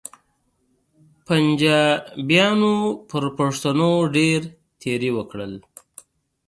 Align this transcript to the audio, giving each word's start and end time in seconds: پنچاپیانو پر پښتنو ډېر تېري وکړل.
پنچاپیانو 1.25 2.75
پر 3.09 3.23
پښتنو 3.37 3.91
ډېر 4.15 4.41
تېري 4.81 5.11
وکړل. 5.17 5.53